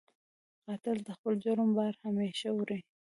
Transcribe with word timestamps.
قاتل 0.65 0.97
د 1.07 1.09
خپل 1.17 1.33
جرم 1.43 1.69
بار 1.77 1.93
همېشه 2.05 2.49
وړي 2.53 2.79